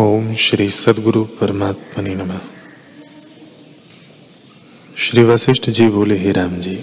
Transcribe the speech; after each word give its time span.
ओम 0.00 0.34
श्री 0.34 0.70
सदगुरु 0.70 1.24
परमात्मा 1.24 2.02
नमः। 2.02 2.40
श्री 4.96 5.22
वशिष्ठ 5.22 5.70
जी 5.70 5.88
बोले, 5.88 6.18
हे 6.18 6.32
राम 6.32 6.60
जी, 6.60 6.78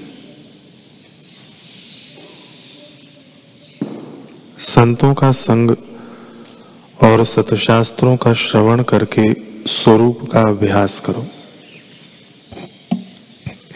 संतों 4.60 5.14
का 5.14 5.32
संग 5.32 5.72
और 7.04 7.26
सतशास्त्रों 7.26 8.18
का 8.18 8.34
श्रवण 8.34 8.84
करके 8.84 9.34
स्वरूप 9.72 10.30
का 10.32 10.42
अभ्यास 10.42 11.00
करो। 11.00 11.28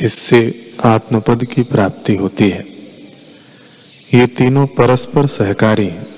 इससे 0.01 0.73
आत्मपद 0.83 1.45
की 1.45 1.63
प्राप्ति 1.63 2.15
होती 2.15 2.49
है। 2.49 2.67
ये 4.13 4.27
तीनों 4.27 4.67
परस्पर 4.67 5.27
सहकारी 5.27 5.85
हैं। 5.85 6.14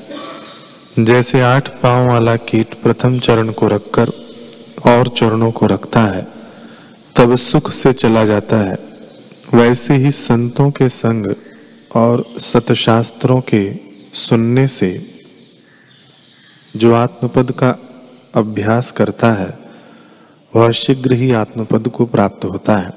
जैसे 1.00 1.41
आठ 1.41 1.70
पाँव 1.70 2.09
वाला 2.09 2.36
कीट 2.36 2.73
प्रथम 2.73 3.20
चरण 3.20 3.52
को 3.52 3.68
रखकर 3.68 4.09
और 4.86 5.07
चरणों 5.07 5.51
को 5.51 5.65
रखता 5.65 6.01
है, 6.01 6.28
तब 7.15 7.36
सुख 7.36 7.71
से 7.71 7.93
चला 7.93 8.25
जाता 8.25 8.57
है। 8.57 8.78
वैसे 9.54 9.93
ही 9.93 10.11
संतों 10.11 10.71
के 10.71 10.89
संग 10.89 11.36
और 11.96 12.25
सतशास्त्रों 12.39 13.41
के 13.41 13.79
सुनने 14.14 14.68
से 14.68 15.21
जो 16.75 16.93
आत्मपद 16.93 17.52
का 17.52 17.75
अभ्यास 18.36 18.91
करता 18.91 19.32
है, 19.32 19.57
वह 20.55 20.71
शीघ्र 20.71 21.14
ही 21.14 21.32
आत्मपद 21.33 21.88
को 21.88 22.05
प्राप्त 22.05 22.46
होता 22.46 22.77
है। 22.77 22.91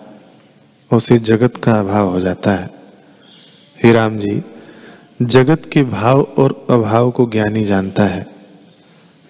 उसे 0.92 1.18
जगत 1.18 1.56
का 1.56 1.72
अभाव 1.72 2.08
हो 2.08 2.20
जाता 2.20 2.50
है। 2.50 2.70
हे 3.84 3.92
राम 3.92 4.18
जी 4.18 4.42
जगत 5.22 5.62
के 5.72 5.82
भाव 5.82 6.20
और 6.38 6.66
अभाव 6.70 7.10
को 7.10 7.26
ज्ञानी 7.26 7.64
जानता 7.64 8.04
है। 8.04 8.26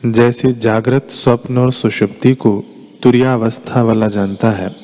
जैसे 0.06 0.52
जागृत 0.52 1.08
स्वप्न 1.10 1.58
और 1.58 1.72
सुषुप्ति 1.72 2.34
को 2.34 2.64
तुरियावस्था 3.02 3.82
वाला 3.82 4.08
जानता 4.08 4.50
है, 4.50 4.74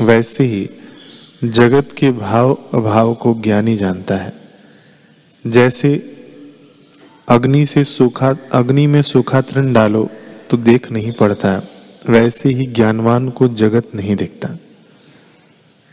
वैसे 0.00 0.44
ही 0.44 0.70
जगत 1.44 1.88
के 1.98 2.10
भाव, 2.10 2.58
अभाव 2.74 3.14
को 3.14 3.34
ज्ञानी 3.34 3.76
जानता 3.76 4.16
है। 4.16 4.32
जैसे 5.46 6.16
अग्नि 7.28 7.66
से 7.66 7.84
सूखा, 7.84 8.36
अग्नि 8.52 8.86
में 8.86 9.02
सूखा 9.02 9.40
तृण 9.40 9.72
डालो 9.72 10.08
तो 10.50 10.56
देख 10.56 10.92
नहीं 10.92 11.12
पड़ता, 11.12 11.62
वैसे 12.08 12.48
ही 12.48 12.66
ज्ञानवान 12.66 13.28
को 13.28 13.48
जगत 13.48 13.94
नहीं 13.94 14.16
दिखता। 14.16 14.48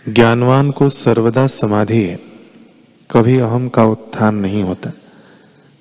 ज्ञानवान 0.06 0.72
को 0.72 0.90
सर्वदा 0.90 1.48
समाधि 1.48 2.02
है। 2.04 2.35
कभी 3.12 3.40
अहम 3.40 3.70
का 3.70 3.86
उत्थान 3.86 4.36
नहीं 4.36 4.64
होता। 4.64 4.92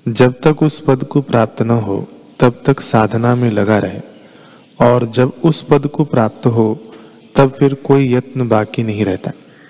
जब 0.09 0.35
तक 0.43 0.63
उस 0.63 0.81
पद 0.81 1.05
को 1.05 1.21
प्राप्त 1.21 1.63
न 1.63 1.71
हो, 1.71 2.09
तब 2.41 2.63
तक 2.67 2.81
साधना 2.81 3.35
में 3.35 3.51
लगा 3.51 3.79
रहे। 3.79 4.01
और 4.81 5.07
जब 5.07 5.33
उस 5.45 5.63
पद 5.63 5.87
को 5.87 6.05
प्राप्त 6.05 6.47
हो, 6.47 6.81
तब 7.37 7.51
फिर 7.51 7.75
कोई 7.75 8.15
यत्न 8.15 8.49
बाकी 8.49 8.83
नहीं 8.83 9.05
रहता। 9.05 9.31